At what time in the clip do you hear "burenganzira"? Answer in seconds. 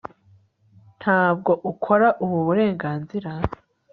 2.47-3.31